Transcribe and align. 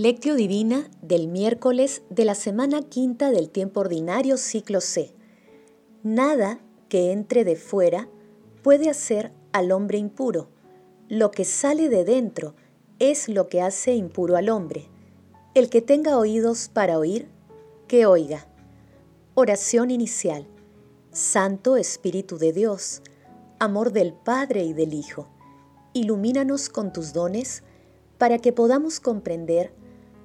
Lectio 0.00 0.36
Divina 0.36 0.88
del 1.02 1.26
miércoles 1.26 2.02
de 2.08 2.24
la 2.24 2.36
semana 2.36 2.82
quinta 2.82 3.32
del 3.32 3.50
tiempo 3.50 3.80
ordinario 3.80 4.36
ciclo 4.36 4.80
C. 4.80 5.12
Nada 6.04 6.60
que 6.88 7.10
entre 7.10 7.42
de 7.42 7.56
fuera 7.56 8.08
puede 8.62 8.90
hacer 8.90 9.32
al 9.50 9.72
hombre 9.72 9.98
impuro. 9.98 10.50
Lo 11.08 11.32
que 11.32 11.44
sale 11.44 11.88
de 11.88 12.04
dentro 12.04 12.54
es 13.00 13.28
lo 13.28 13.48
que 13.48 13.60
hace 13.60 13.96
impuro 13.96 14.36
al 14.36 14.50
hombre. 14.50 14.86
El 15.54 15.68
que 15.68 15.82
tenga 15.82 16.16
oídos 16.16 16.70
para 16.72 16.96
oír, 16.96 17.28
que 17.88 18.06
oiga. 18.06 18.46
Oración 19.34 19.90
inicial. 19.90 20.46
Santo 21.10 21.76
Espíritu 21.76 22.38
de 22.38 22.52
Dios, 22.52 23.02
amor 23.58 23.90
del 23.90 24.12
Padre 24.12 24.62
y 24.62 24.74
del 24.74 24.94
Hijo, 24.94 25.26
ilumínanos 25.92 26.68
con 26.68 26.92
tus 26.92 27.12
dones 27.12 27.64
para 28.16 28.38
que 28.38 28.52
podamos 28.52 29.00
comprender 29.00 29.72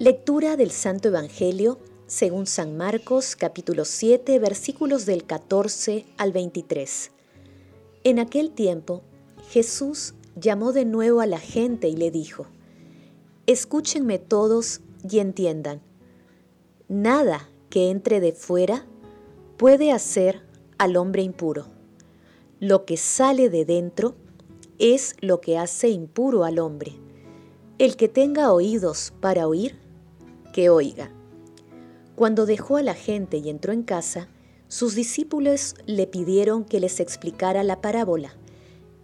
Lectura 0.00 0.56
del 0.56 0.70
Santo 0.70 1.08
Evangelio 1.08 1.80
según 2.06 2.46
San 2.46 2.76
Marcos 2.76 3.34
capítulo 3.34 3.84
7 3.84 4.38
versículos 4.38 5.06
del 5.06 5.24
14 5.24 6.06
al 6.16 6.30
23. 6.30 7.10
En 8.04 8.20
aquel 8.20 8.52
tiempo 8.52 9.02
Jesús 9.50 10.14
llamó 10.36 10.72
de 10.72 10.84
nuevo 10.84 11.20
a 11.20 11.26
la 11.26 11.40
gente 11.40 11.88
y 11.88 11.96
le 11.96 12.12
dijo, 12.12 12.46
Escúchenme 13.48 14.20
todos 14.20 14.82
y 15.02 15.18
entiendan, 15.18 15.82
nada 16.86 17.48
que 17.68 17.90
entre 17.90 18.20
de 18.20 18.30
fuera 18.30 18.86
puede 19.56 19.90
hacer 19.90 20.42
al 20.78 20.96
hombre 20.96 21.22
impuro. 21.22 21.66
Lo 22.60 22.84
que 22.84 22.98
sale 22.98 23.50
de 23.50 23.64
dentro 23.64 24.14
es 24.78 25.16
lo 25.20 25.40
que 25.40 25.58
hace 25.58 25.88
impuro 25.88 26.44
al 26.44 26.60
hombre. 26.60 26.92
El 27.80 27.96
que 27.96 28.08
tenga 28.08 28.52
oídos 28.52 29.12
para 29.20 29.48
oír, 29.48 29.87
que 30.52 30.70
oiga. 30.70 31.10
Cuando 32.16 32.46
dejó 32.46 32.76
a 32.76 32.82
la 32.82 32.94
gente 32.94 33.36
y 33.36 33.48
entró 33.48 33.72
en 33.72 33.82
casa, 33.82 34.28
sus 34.68 34.94
discípulos 34.94 35.74
le 35.86 36.06
pidieron 36.06 36.64
que 36.64 36.80
les 36.80 37.00
explicara 37.00 37.62
la 37.62 37.80
parábola. 37.80 38.34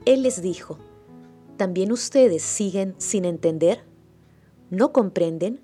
Él 0.05 0.23
les 0.23 0.43
dijo, 0.43 0.79
¿también 1.57 1.93
ustedes 1.93 2.43
siguen 2.43 2.95
sin 2.99 3.25
entender? 3.25 3.85
¿No 4.71 4.93
comprenden? 4.93 5.61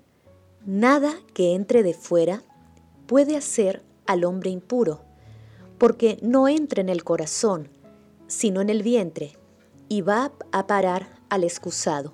Nada 0.65 1.13
que 1.33 1.53
entre 1.53 1.83
de 1.83 1.93
fuera 1.93 2.41
puede 3.05 3.35
hacer 3.35 3.83
al 4.05 4.23
hombre 4.23 4.49
impuro, 4.49 5.01
porque 5.77 6.17
no 6.21 6.47
entra 6.47 6.81
en 6.81 6.89
el 6.89 7.03
corazón, 7.03 7.69
sino 8.27 8.61
en 8.61 8.69
el 8.69 8.83
vientre, 8.83 9.33
y 9.89 10.01
va 10.01 10.31
a 10.51 10.67
parar 10.67 11.19
al 11.29 11.43
excusado. 11.43 12.13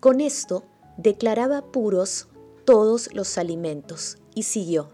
Con 0.00 0.20
esto 0.20 0.64
declaraba 0.96 1.62
puros 1.62 2.28
todos 2.68 3.14
los 3.14 3.38
alimentos 3.38 4.18
y 4.34 4.42
siguió. 4.42 4.90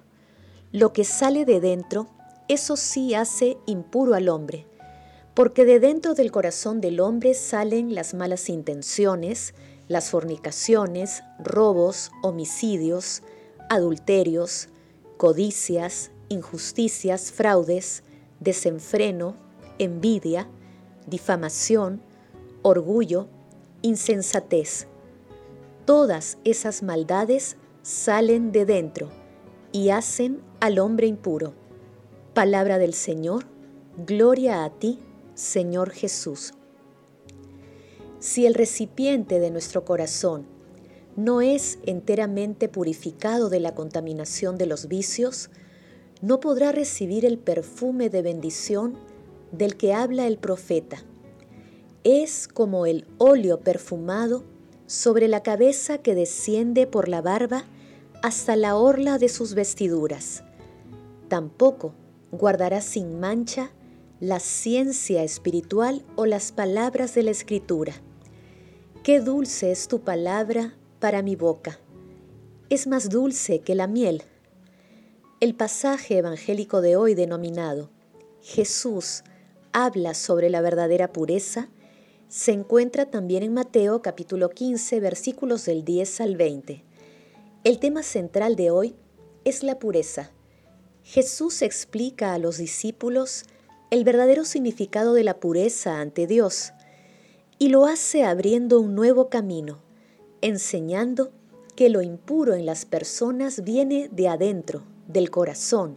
Lo 0.71 0.93
que 0.93 1.03
sale 1.03 1.45
de 1.45 1.59
dentro, 1.59 2.07
eso 2.47 2.77
sí 2.77 3.17
hace 3.17 3.59
impuro 3.67 4.15
al 4.15 4.29
hombre, 4.29 4.65
porque 5.35 5.65
de 5.65 5.81
dentro 5.81 6.15
del 6.15 6.31
corazón 6.31 6.81
del 6.81 7.01
hombre 7.01 7.35
salen 7.35 7.93
las 7.93 8.15
malas 8.15 8.49
intenciones, 8.49 9.55
las 9.89 10.11
fornicaciones, 10.11 11.25
robos, 11.41 12.13
homicidios, 12.23 13.23
adulterios, 13.69 14.69
codicias, 15.17 16.13
injusticias, 16.29 17.33
fraudes, 17.33 18.05
desenfreno, 18.39 19.35
envidia, 19.81 20.47
difamación, 21.09 22.01
orgullo, 22.63 23.27
insensatez. 23.83 24.87
Todas 25.87 26.39
esas 26.45 26.85
maldades 26.85 27.57
salen 27.85 28.51
de 28.51 28.65
dentro 28.65 29.11
y 29.71 29.91
hacen 29.91 30.41
al 30.59 30.79
hombre 30.79 31.07
impuro. 31.07 31.53
Palabra 32.33 32.79
del 32.79 32.95
Señor, 32.95 33.45
gloria 34.07 34.65
a 34.65 34.71
ti, 34.71 35.01
Señor 35.35 35.91
Jesús. 35.91 36.55
Si 38.21 38.47
el 38.47 38.55
recipiente 38.55 39.39
de 39.39 39.51
nuestro 39.51 39.85
corazón 39.85 40.47
no 41.15 41.43
es 41.43 41.79
enteramente 41.85 42.71
purificado 42.71 43.51
de 43.51 43.61
la 43.61 43.75
contaminación 43.75 44.57
de 44.57 44.65
los 44.65 44.89
vicios, 44.89 45.51
no 46.23 46.41
podrá 46.41 46.73
recibir 46.73 47.27
el 47.27 47.37
perfume 47.37 48.09
de 48.09 48.23
bendición 48.23 48.95
del 49.53 49.77
que 49.77 49.93
habla 49.93 50.27
el 50.27 50.39
profeta. 50.39 51.05
Es 52.03 52.49
como 52.49 52.87
el 52.87 53.07
óleo 53.19 53.61
perfumado 53.61 54.43
sobre 54.87 55.29
la 55.29 55.43
cabeza 55.43 55.99
que 55.99 56.15
desciende 56.15 56.87
por 56.87 57.09
la 57.11 57.21
barba 57.21 57.67
hasta 58.25 58.57
la 58.57 58.75
orla 58.77 59.19
de 59.19 59.29
sus 59.29 59.53
vestiduras. 59.53 60.45
Tampoco 61.29 61.93
guardará 62.33 62.81
sin 62.81 63.21
mancha 63.21 63.71
la 64.19 64.41
ciencia 64.41 65.23
espiritual 65.23 66.03
o 66.17 66.25
las 66.25 66.51
palabras 66.51 67.15
de 67.15 67.23
la 67.23 67.33
Escritura. 67.33 67.93
Qué 69.03 69.21
dulce 69.21 69.73
es 69.73 69.89
tu 69.89 70.01
palabra 70.01 70.75
para 71.01 71.21
mi 71.21 71.37
boca. 71.37 71.79
Es 72.71 72.87
más 72.87 73.11
dulce 73.11 73.59
que 73.59 73.75
la 73.75 73.89
miel. 73.89 74.23
El 75.41 75.55
pasaje 75.55 76.17
evangélico 76.17 76.81
de 76.81 76.97
hoy 76.97 77.15
denominado 77.15 77.91
Jesús 78.41 79.23
habla 79.73 80.15
sobre 80.15 80.49
la 80.49 80.63
verdadera 80.63 81.13
pureza 81.13 81.69
se 82.29 82.53
encuentra 82.53 83.11
también 83.11 83.43
en 83.43 83.53
Mateo 83.53 84.01
capítulo 84.01 84.49
15 84.49 84.99
versículos 85.01 85.67
del 85.67 85.85
10 85.85 86.23
al 86.23 86.37
20. 86.39 86.94
El 87.65 87.79
tema 87.79 88.03
central 88.03 88.57
de 88.57 88.71
hoy 88.71 88.95
es 89.47 89.63
la 89.63 89.79
pureza. 89.79 90.31
Jesús 91.03 91.63
explica 91.63 92.35
a 92.35 92.39
los 92.39 92.59
discípulos 92.59 93.45
el 93.91 94.05
verdadero 94.05 94.45
significado 94.45 95.15
de 95.15 95.25
la 95.25 95.41
pureza 95.41 95.99
ante 95.99 96.27
Dios 96.27 96.75
y 97.59 97.71
lo 97.71 97.87
hace 97.87 98.23
abriendo 98.23 98.81
un 98.81 98.95
nuevo 98.95 99.31
camino, 99.31 99.79
enseñando 100.43 101.31
que 101.75 101.89
lo 101.89 102.03
impuro 102.03 102.53
en 102.53 102.67
las 102.67 102.85
personas 102.85 103.65
viene 103.65 104.11
de 104.13 104.29
adentro, 104.29 104.83
del 105.09 105.31
corazón, 105.31 105.97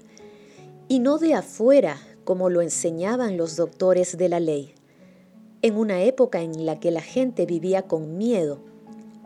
y 0.87 0.99
no 0.99 1.17
de 1.17 1.33
afuera 1.33 1.99
como 2.23 2.49
lo 2.49 2.61
enseñaban 2.61 3.35
los 3.35 3.57
doctores 3.57 4.17
de 4.17 4.29
la 4.29 4.39
ley. 4.39 4.73
En 5.61 5.75
una 5.75 6.01
época 6.03 6.41
en 6.43 6.65
la 6.65 6.79
que 6.79 6.91
la 6.91 7.01
gente 7.01 7.45
vivía 7.45 7.81
con 7.81 8.17
miedo 8.17 8.61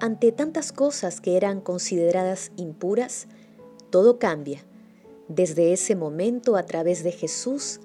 ante 0.02 0.34
tantas 0.34 0.74
cosas 0.74 1.22
que 1.22 1.38
eran 1.38 1.62
consideradas 1.62 2.52
impuras, 2.58 3.28
todo 3.90 4.20
cambia. 4.20 4.66
Desde 5.30 5.72
ese 5.72 5.96
momento, 5.96 6.58
a 6.58 6.64
través 6.64 7.04
de 7.04 7.14
Jesús, 7.14 7.80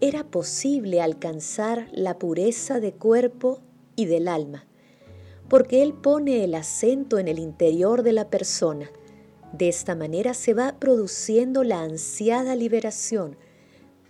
era 0.00 0.24
posible 0.24 1.02
alcanzar 1.02 1.88
la 1.92 2.18
pureza 2.18 2.80
de 2.80 2.92
cuerpo 2.94 3.60
y 3.96 4.06
del 4.06 4.28
alma 4.28 4.66
porque 5.48 5.82
Él 5.82 5.94
pone 5.94 6.44
el 6.44 6.54
acento 6.54 7.18
en 7.18 7.28
el 7.28 7.38
interior 7.38 8.02
de 8.02 8.12
la 8.12 8.30
persona. 8.30 8.90
De 9.52 9.68
esta 9.68 9.94
manera 9.94 10.34
se 10.34 10.54
va 10.54 10.78
produciendo 10.78 11.62
la 11.62 11.82
ansiada 11.82 12.56
liberación, 12.56 13.36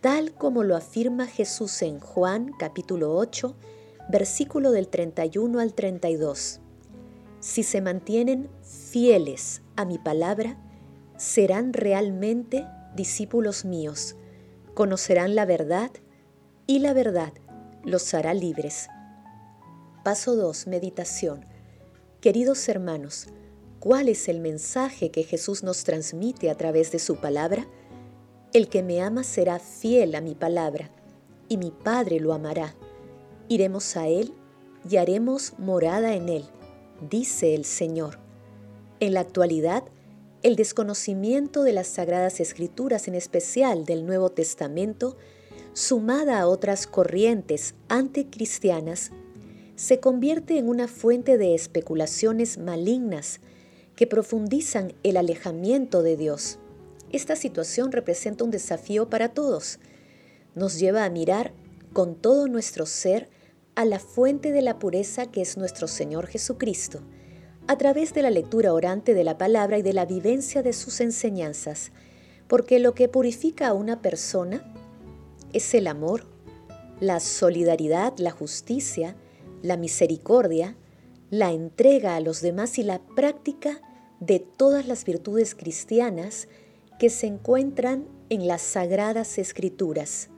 tal 0.01 0.33
como 0.33 0.63
lo 0.63 0.77
afirma 0.77 1.27
Jesús 1.27 1.83
en 1.83 2.01
Juan 2.01 2.53
capítulo 2.59 3.15
8, 3.17 3.55
versículo 4.11 4.71
del 4.71 4.89
31 4.89 5.61
al 5.61 5.75
32. 5.75 6.61
Si 7.47 7.63
se 7.63 7.81
mantienen 7.81 8.51
fieles 8.65 9.63
a 9.77 9.85
mi 9.85 9.99
palabra, 9.99 10.59
serán 11.17 11.73
realmente 11.73 12.67
discípulos 12.97 13.65
míos, 13.65 14.17
conocerán 14.75 15.37
la 15.37 15.45
verdad 15.45 15.93
y 16.67 16.81
la 16.81 16.93
verdad 16.93 17.33
los 17.85 18.13
hará 18.15 18.35
libres. 18.35 18.89
Paso 20.03 20.35
2. 20.35 20.67
Meditación. 20.67 21.47
Queridos 22.21 22.69
hermanos, 22.69 23.29
¿cuál 23.79 24.09
es 24.09 24.29
el 24.29 24.41
mensaje 24.41 25.13
que 25.13 25.23
Jesús 25.23 25.63
nos 25.63 25.85
transmite 25.85 26.51
a 26.51 26.57
través 26.57 26.91
de 26.91 26.99
su 26.99 27.15
palabra? 27.15 27.69
El 28.55 28.69
que 28.69 28.83
me 28.83 29.01
ama 29.01 29.23
será 29.23 29.61
fiel 29.61 30.17
a 30.17 30.21
mi 30.21 30.35
palabra, 30.35 30.91
y 31.49 31.59
mi 31.59 31.71
Padre 31.71 32.19
lo 32.19 32.33
amará. 32.33 32.75
Iremos 33.47 33.97
a 33.97 34.09
Él 34.09 34.35
y 34.91 34.97
haremos 34.97 35.57
morada 35.61 36.15
en 36.15 36.29
Él, 36.29 36.45
dice 37.01 37.55
el 37.55 37.65
Señor. 37.65 38.19
En 39.01 39.15
la 39.15 39.21
actualidad, 39.21 39.85
el 40.43 40.57
desconocimiento 40.57 41.63
de 41.63 41.73
las 41.73 41.87
Sagradas 41.87 42.41
Escrituras, 42.41 43.09
en 43.09 43.15
especial 43.15 43.85
del 43.85 44.07
Nuevo 44.07 44.31
Testamento, 44.31 45.17
sumada 45.73 46.41
a 46.41 46.47
otras 46.47 46.87
corrientes 46.87 47.75
anticristianas, 47.89 49.11
se 49.75 50.01
convierte 50.01 50.57
en 50.57 50.69
una 50.69 50.89
fuente 50.89 51.37
de 51.37 51.55
especulaciones 51.55 52.59
malignas 52.59 53.41
que 53.95 54.07
profundizan 54.07 54.95
el 55.03 55.17
alejamiento 55.17 56.03
de 56.03 56.17
Dios. 56.17 56.59
Esta 57.13 57.37
situación 57.37 57.93
representa 57.93 58.45
un 58.45 58.51
desafío 58.51 59.11
para 59.11 59.31
todos. 59.31 59.79
Nos 60.55 60.79
lleva 60.79 61.05
a 61.05 61.11
mirar 61.11 61.53
con 61.93 62.15
todo 62.15 62.47
nuestro 62.47 62.87
ser 62.87 63.29
a 63.77 63.85
la 63.85 63.99
fuente 63.99 64.53
de 64.53 64.63
la 64.63 64.79
pureza 64.79 65.27
que 65.27 65.43
es 65.43 65.59
nuestro 65.59 65.87
Señor 65.87 66.27
Jesucristo, 66.27 67.03
a 67.69 67.77
través 67.77 68.15
de 68.15 68.23
la 68.23 68.31
lectura 68.31 68.73
orante 68.73 69.13
de 69.13 69.23
la 69.23 69.37
palabra 69.37 69.77
y 69.79 69.83
de 69.83 69.93
la 69.93 70.07
vivencia 70.07 70.63
de 70.63 70.73
sus 70.73 71.01
enseñanzas, 71.01 71.93
porque 72.49 72.79
lo 72.79 72.95
que 72.95 73.09
purifica 73.09 73.69
a 73.69 73.75
una 73.75 74.01
persona 74.01 74.65
es 75.53 75.75
el 75.75 75.89
amor, 75.89 76.25
la 77.01 77.21
solidaridad, 77.21 78.15
la 78.17 78.31
justicia, 78.31 79.15
la 79.63 79.77
misericordia, 79.77 80.75
la 81.31 81.53
entrega 81.53 82.17
a 82.17 82.21
los 82.21 82.41
demás 82.41 82.79
y 82.79 82.83
la 82.83 82.99
práctica 82.99 83.83
de 84.21 84.41
todas 84.41 84.87
las 84.87 85.05
virtudes 85.05 85.55
cristianas 85.55 86.49
que 86.99 87.11
se 87.11 87.27
encuentran 87.27 88.07
en 88.31 88.49
las 88.49 88.63
sagradas 88.63 89.37
escrituras. 89.37 90.31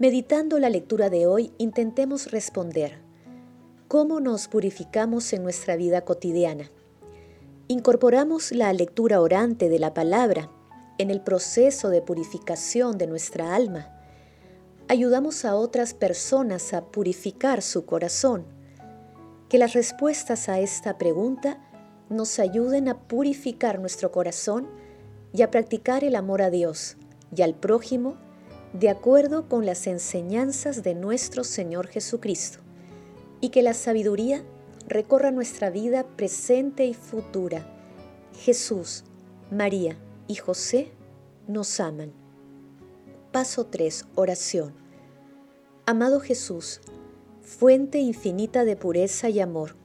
Meditando 0.00 0.60
la 0.60 0.70
lectura 0.70 1.10
de 1.10 1.26
hoy, 1.26 1.52
intentemos 1.58 2.30
responder, 2.30 3.00
¿cómo 3.88 4.20
nos 4.20 4.46
purificamos 4.46 5.32
en 5.32 5.42
nuestra 5.42 5.74
vida 5.74 6.02
cotidiana? 6.02 6.70
Incorporamos 7.66 8.52
la 8.52 8.72
lectura 8.72 9.20
orante 9.20 9.68
de 9.68 9.80
la 9.80 9.94
palabra 9.94 10.52
en 10.98 11.10
el 11.10 11.20
proceso 11.20 11.88
de 11.88 12.00
purificación 12.00 12.96
de 12.96 13.08
nuestra 13.08 13.56
alma. 13.56 13.92
Ayudamos 14.86 15.44
a 15.44 15.56
otras 15.56 15.94
personas 15.94 16.74
a 16.74 16.84
purificar 16.92 17.60
su 17.60 17.84
corazón. 17.84 18.44
Que 19.48 19.58
las 19.58 19.72
respuestas 19.72 20.48
a 20.48 20.60
esta 20.60 20.96
pregunta 20.96 21.58
nos 22.08 22.38
ayuden 22.38 22.88
a 22.88 23.00
purificar 23.08 23.80
nuestro 23.80 24.12
corazón 24.12 24.68
y 25.32 25.42
a 25.42 25.50
practicar 25.50 26.04
el 26.04 26.14
amor 26.14 26.40
a 26.40 26.50
Dios 26.50 26.96
y 27.34 27.42
al 27.42 27.56
prójimo 27.56 28.27
de 28.72 28.90
acuerdo 28.90 29.48
con 29.48 29.64
las 29.64 29.86
enseñanzas 29.86 30.82
de 30.82 30.94
nuestro 30.94 31.44
Señor 31.44 31.88
Jesucristo, 31.88 32.58
y 33.40 33.50
que 33.50 33.62
la 33.62 33.74
sabiduría 33.74 34.42
recorra 34.86 35.30
nuestra 35.30 35.70
vida 35.70 36.04
presente 36.16 36.84
y 36.84 36.94
futura. 36.94 37.66
Jesús, 38.40 39.04
María 39.50 39.96
y 40.26 40.34
José 40.36 40.90
nos 41.46 41.80
aman. 41.80 42.12
Paso 43.32 43.66
3. 43.66 44.06
Oración. 44.14 44.74
Amado 45.86 46.20
Jesús, 46.20 46.80
fuente 47.40 47.98
infinita 47.98 48.64
de 48.64 48.76
pureza 48.76 49.30
y 49.30 49.40
amor, 49.40 49.76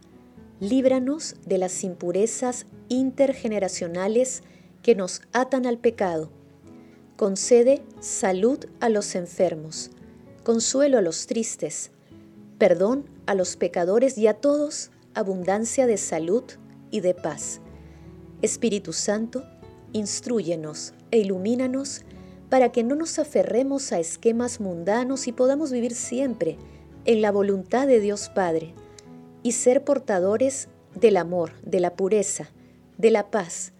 líbranos 0.59 1.36
de 1.45 1.57
las 1.57 1.83
impurezas 1.83 2.65
intergeneracionales 2.89 4.44
que 4.81 4.95
nos 4.95 5.21
atan 5.31 5.65
al 5.65 5.77
pecado 5.77 6.29
Concede 7.24 7.81
salud 8.02 8.60
a 8.81 8.90
los 8.90 9.16
enfermos, 9.16 9.92
consuelo 10.44 10.98
a 10.98 11.02
los 11.02 11.25
tristes, 11.25 11.92
perdón 12.58 13.06
a 13.28 13.34
los 13.34 13.56
pecadores 13.56 14.18
y 14.18 14.28
a 14.28 14.34
todos 14.34 14.92
abundancia 15.14 15.88
de 15.88 15.96
salud 15.96 16.44
y 16.92 17.00
de 17.00 17.14
paz. 17.14 17.62
Espíritu 18.42 18.92
Santo, 18.92 19.42
instruyenos 19.94 20.96
e 21.12 21.20
ilumínanos 21.20 22.02
para 22.50 22.74
que 22.74 22.84
no 22.84 22.94
nos 22.94 23.18
aferremos 23.18 23.94
a 23.94 24.02
esquemas 24.02 24.60
mundanos 24.60 25.25
y 25.30 25.31
podamos 25.31 25.72
vivir 25.72 25.96
siempre 25.96 26.58
en 27.06 27.22
la 27.22 27.31
voluntad 27.31 27.88
de 27.88 28.02
Dios 28.02 28.28
Padre 28.36 28.74
y 29.44 29.54
ser 29.54 29.86
portadores 29.86 30.68
del 30.94 31.16
amor, 31.16 31.54
de 31.62 31.80
la 31.80 31.96
pureza, 31.96 32.50
de 32.98 33.12
la 33.12 33.31
paz, 33.31 33.73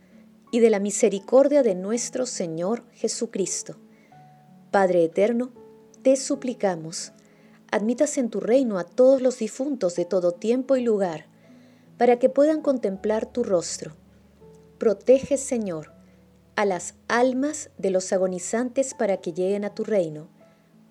y 0.53 0.59
de 0.59 0.69
la 0.69 0.79
misericordia 0.79 1.63
de 1.63 1.73
nuestro 1.73 2.27
Señor 2.27 2.83
Jesucristo. 2.91 3.75
Padre 4.69 5.03
eterno, 5.03 5.51
te 6.03 6.15
suplicamos, 6.15 7.11
admitas 7.71 8.19
en 8.19 8.29
tu 8.29 8.39
reino 8.39 8.77
a 8.77 8.83
todos 8.83 9.19
los 9.19 9.39
difuntos 9.39 9.95
de 9.95 10.05
todo 10.05 10.31
tiempo 10.31 10.75
y 10.75 10.83
lugar, 10.83 11.25
para 11.97 12.19
que 12.19 12.29
puedan 12.29 12.61
contemplar 12.61 13.25
tu 13.25 13.44
rostro. 13.44 13.95
Protege, 14.77 15.38
Señor, 15.38 15.91
a 16.56 16.65
las 16.65 16.94
almas 17.07 17.71
de 17.79 17.89
los 17.89 18.13
agonizantes 18.13 18.94
para 18.94 19.17
que 19.17 19.33
lleguen 19.33 19.65
a 19.65 19.73
tu 19.73 19.83
reino. 19.83 20.27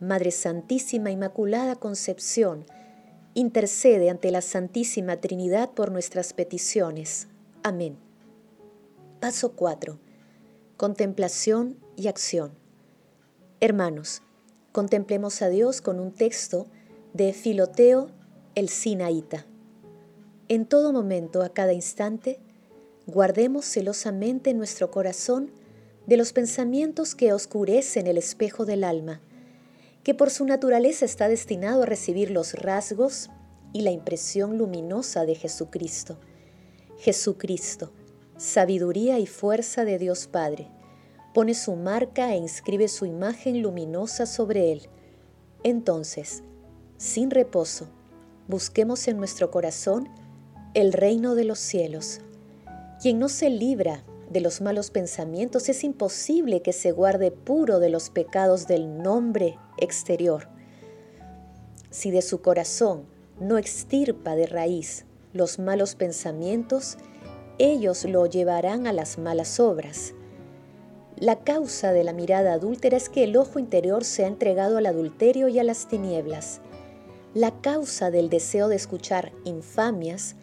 Madre 0.00 0.32
Santísima 0.32 1.12
Inmaculada 1.12 1.76
Concepción, 1.76 2.66
intercede 3.34 4.10
ante 4.10 4.32
la 4.32 4.40
Santísima 4.40 5.18
Trinidad 5.18 5.70
por 5.70 5.92
nuestras 5.92 6.32
peticiones. 6.32 7.28
Amén. 7.62 8.11
Paso 9.22 9.52
4. 9.52 10.00
Contemplación 10.76 11.78
y 11.94 12.08
acción. 12.08 12.58
Hermanos, 13.60 14.20
contemplemos 14.72 15.42
a 15.42 15.48
Dios 15.48 15.80
con 15.80 16.00
un 16.00 16.10
texto 16.10 16.66
de 17.14 17.32
Filoteo 17.32 18.10
el 18.56 18.68
Sinaíta. 18.68 19.46
En 20.48 20.66
todo 20.66 20.92
momento, 20.92 21.42
a 21.42 21.50
cada 21.50 21.72
instante, 21.72 22.40
guardemos 23.06 23.64
celosamente 23.64 24.54
nuestro 24.54 24.90
corazón 24.90 25.52
de 26.08 26.16
los 26.16 26.32
pensamientos 26.32 27.14
que 27.14 27.32
oscurecen 27.32 28.08
el 28.08 28.18
espejo 28.18 28.64
del 28.64 28.82
alma, 28.82 29.20
que 30.02 30.14
por 30.14 30.30
su 30.30 30.44
naturaleza 30.46 31.04
está 31.04 31.28
destinado 31.28 31.84
a 31.84 31.86
recibir 31.86 32.32
los 32.32 32.54
rasgos 32.54 33.30
y 33.72 33.82
la 33.82 33.92
impresión 33.92 34.58
luminosa 34.58 35.24
de 35.26 35.36
Jesucristo. 35.36 36.18
Jesucristo, 36.98 37.92
sabiduría 38.42 39.20
y 39.20 39.26
fuerza 39.26 39.84
de 39.84 39.98
Dios 39.98 40.26
Padre. 40.26 40.68
Pone 41.32 41.54
su 41.54 41.76
marca 41.76 42.34
e 42.34 42.36
inscribe 42.36 42.88
su 42.88 43.06
imagen 43.06 43.62
luminosa 43.62 44.26
sobre 44.26 44.72
él. 44.72 44.88
Entonces, 45.62 46.42
sin 46.96 47.30
reposo, 47.30 47.86
busquemos 48.48 49.06
en 49.06 49.16
nuestro 49.16 49.52
corazón 49.52 50.08
el 50.74 50.92
reino 50.92 51.36
de 51.36 51.44
los 51.44 51.60
cielos. 51.60 52.20
Quien 53.00 53.20
no 53.20 53.28
se 53.28 53.48
libra 53.48 54.02
de 54.28 54.40
los 54.40 54.60
malos 54.60 54.90
pensamientos 54.90 55.68
es 55.68 55.84
imposible 55.84 56.62
que 56.62 56.72
se 56.72 56.90
guarde 56.90 57.30
puro 57.30 57.78
de 57.78 57.90
los 57.90 58.10
pecados 58.10 58.66
del 58.66 58.98
nombre 58.98 59.56
exterior. 59.78 60.48
Si 61.90 62.10
de 62.10 62.22
su 62.22 62.40
corazón 62.40 63.04
no 63.38 63.56
extirpa 63.56 64.34
de 64.34 64.46
raíz 64.46 65.04
los 65.32 65.60
malos 65.60 65.94
pensamientos, 65.94 66.98
ellos 67.62 68.04
lo 68.04 68.26
llevarán 68.26 68.88
a 68.88 68.92
las 68.92 69.18
malas 69.18 69.60
obras. 69.60 70.14
La 71.16 71.44
causa 71.44 71.92
de 71.92 72.02
la 72.02 72.12
mirada 72.12 72.54
adúltera 72.54 72.96
es 72.96 73.08
que 73.08 73.22
el 73.22 73.36
ojo 73.36 73.60
interior 73.60 74.02
se 74.02 74.24
ha 74.24 74.26
entregado 74.26 74.78
al 74.78 74.86
adulterio 74.86 75.46
y 75.46 75.60
a 75.60 75.62
las 75.62 75.86
tinieblas. 75.86 76.60
La 77.34 77.60
causa 77.60 78.10
del 78.10 78.30
deseo 78.30 78.66
de 78.66 78.74
escuchar 78.74 79.30
infamias 79.44 80.34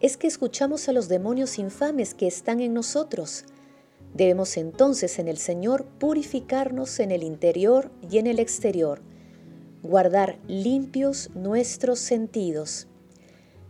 es 0.00 0.16
que 0.16 0.26
escuchamos 0.26 0.88
a 0.88 0.92
los 0.92 1.08
demonios 1.08 1.60
infames 1.60 2.12
que 2.12 2.26
están 2.26 2.58
en 2.58 2.74
nosotros. 2.74 3.44
Debemos 4.12 4.56
entonces 4.56 5.20
en 5.20 5.28
el 5.28 5.38
Señor 5.38 5.84
purificarnos 6.00 6.98
en 6.98 7.12
el 7.12 7.22
interior 7.22 7.92
y 8.10 8.18
en 8.18 8.26
el 8.26 8.40
exterior, 8.40 9.00
guardar 9.84 10.40
limpios 10.48 11.30
nuestros 11.36 12.00
sentidos, 12.00 12.88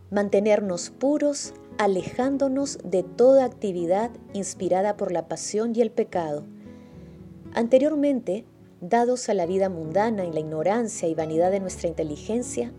mantenernos 0.09 0.89
puros 0.89 1.53
alejándonos 1.77 2.77
de 2.83 3.03
toda 3.03 3.45
actividad 3.45 4.11
inspirada 4.33 4.95
por 4.97 5.11
la 5.11 5.27
pasión 5.27 5.73
y 5.75 5.81
el 5.81 5.91
pecado. 5.91 6.45
Anteriormente, 7.53 8.45
dados 8.81 9.29
a 9.29 9.33
la 9.33 9.45
vida 9.45 9.69
mundana 9.69 10.25
y 10.25 10.31
la 10.31 10.39
ignorancia 10.39 11.07
y 11.07 11.15
vanidad 11.15 11.51
de 11.51 11.59
nuestra 11.59 11.87
inteligencia, 11.87 12.71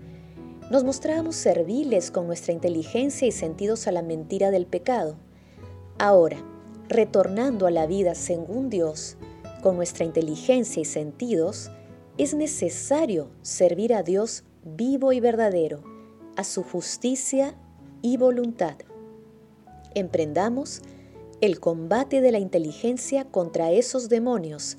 nos 0.71 0.83
mostrábamos 0.83 1.37
serviles 1.37 2.11
con 2.11 2.27
nuestra 2.27 2.53
inteligencia 2.53 3.29
y 3.29 3.33
sentidos 3.33 3.87
a 3.87 3.93
la 3.93 4.03
mentira 4.03 4.51
del 4.51 4.67
pecado. 4.67 5.17
Ahora, 5.99 6.39
retornando 6.89 7.67
a 7.67 7.71
la 7.71 7.87
vida 7.87 8.15
según 8.15 8.71
Dios, 8.71 9.17
con 9.63 9.77
nuestra 9.77 10.05
inteligencia 10.05 10.81
y 10.81 10.85
sentidos, 10.85 11.71
es 12.19 12.35
necesario 12.35 13.29
servir 13.43 13.95
a 13.95 14.03
Dios 14.03 14.45
vivo 14.65 15.13
y 15.13 15.21
verdadero, 15.21 15.83
a 16.37 16.45
su 16.45 16.63
justicia 16.63 17.55
y 18.03 18.17
voluntad. 18.17 18.77
Emprendamos 19.95 20.83
el 21.41 21.61
combate 21.61 22.21
de 22.21 22.33
la 22.33 22.39
inteligencia 22.39 23.25
contra 23.25 23.71
esos 23.71 24.09
demonios, 24.09 24.79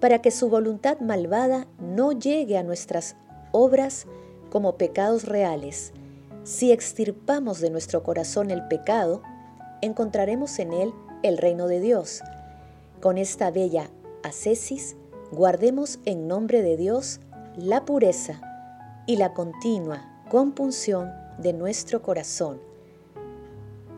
para 0.00 0.20
que 0.20 0.30
su 0.30 0.48
voluntad 0.48 1.00
malvada 1.00 1.66
no 1.78 2.12
llegue 2.12 2.58
a 2.58 2.62
nuestras 2.62 3.16
obras 3.52 4.06
como 4.50 4.76
pecados 4.76 5.24
reales. 5.24 5.92
Si 6.44 6.70
extirpamos 6.70 7.60
de 7.60 7.70
nuestro 7.70 8.02
corazón 8.02 8.50
el 8.50 8.66
pecado, 8.68 9.22
encontraremos 9.80 10.58
en 10.58 10.72
él 10.72 10.92
el 11.22 11.38
reino 11.38 11.66
de 11.66 11.80
Dios. 11.80 12.20
Con 13.00 13.18
esta 13.18 13.50
bella 13.50 13.90
ascesis, 14.22 14.96
guardemos 15.32 15.98
en 16.04 16.28
nombre 16.28 16.62
de 16.62 16.76
Dios 16.76 17.20
la 17.56 17.84
pureza 17.84 18.40
y 19.06 19.16
la 19.16 19.32
continua 19.32 20.12
compunción 20.28 21.10
de 21.38 21.52
nuestro 21.52 22.02
corazón. 22.02 22.60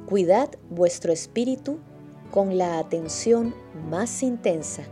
Cuidad 0.07 0.51
vuestro 0.71 1.13
espíritu 1.13 1.79
con 2.31 2.59
la 2.59 2.79
atención 2.79 3.55
más 3.91 4.23
intensa. 4.23 4.83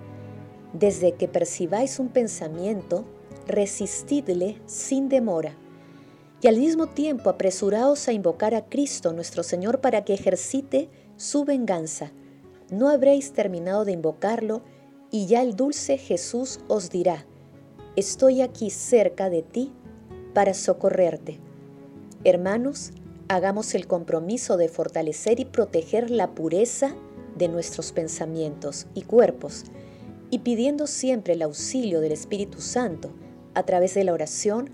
Desde 0.73 1.13
que 1.13 1.29
percibáis 1.29 1.99
un 1.99 2.09
pensamiento, 2.09 3.05
resistidle 3.47 4.61
sin 4.67 5.09
demora. 5.09 5.57
Y 6.43 6.49
al 6.49 6.59
mismo 6.59 6.87
tiempo 6.87 7.31
apresuraos 7.31 8.09
a 8.09 8.13
invocar 8.13 8.55
a 8.55 8.67
Cristo 8.67 9.13
nuestro 9.13 9.43
Señor 9.43 9.81
para 9.81 10.05
que 10.05 10.15
ejercite 10.15 10.91
su 11.17 11.45
venganza. 11.45 12.13
No 12.71 12.89
habréis 12.89 13.33
terminado 13.33 13.85
de 13.85 13.93
invocarlo 13.93 14.63
y 15.11 15.27
ya 15.27 15.43
el 15.43 15.57
dulce 15.57 15.99
Jesús 15.99 16.61
os 16.69 16.91
dirá, 16.91 17.27
estoy 17.97 18.43
aquí 18.43 18.71
cerca 18.71 19.31
de 19.31 19.43
ti 19.43 19.73
para 20.35 20.53
socorrerte. 20.53 21.46
Hermanos, 22.29 22.91
hagamos 23.29 23.77
el 23.77 23.87
compromiso 23.87 24.57
de 24.57 24.69
fortalecer 24.69 25.39
y 25.39 25.45
proteger 25.45 26.11
la 26.11 26.35
pureza 26.35 26.93
de 27.37 27.47
nuestros 27.47 27.93
pensamientos 27.93 28.89
y 28.95 29.03
cuerpos, 29.03 29.63
y 30.31 30.41
pidiendo 30.41 30.89
siempre 30.89 31.35
el 31.35 31.43
auxilio 31.43 32.01
del 32.01 32.11
Espíritu 32.11 32.61
Santo 32.61 33.13
a 33.55 33.63
través 33.63 33.95
de 33.95 34.03
la 34.03 34.13
oración, 34.13 34.71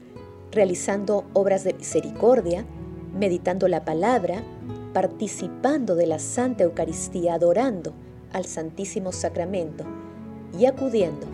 realizando 0.50 1.26
obras 1.35 1.62
de 1.62 1.75
misericordia, 1.75 2.64
meditando 3.14 3.68
la 3.68 3.85
palabra, 3.85 4.42
participando 4.94 5.94
de 5.94 6.06
la 6.06 6.21
Santa 6.21 6.64
Eucaristía, 6.64 7.35
adorando 7.35 7.92
al 8.32 8.47
Santísimo 8.47 9.12
Sacramento 9.12 9.85
y 10.59 10.64
acudiendo 10.64 11.26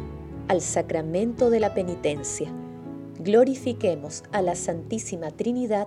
al 0.48 0.62
sacramento 0.62 1.48
de 1.48 1.60
la 1.60 1.74
penitencia. 1.74 2.52
Glorifiquemos 3.20 4.24
a 4.32 4.42
la 4.42 4.56
Santísima 4.56 5.30
Trinidad 5.30 5.86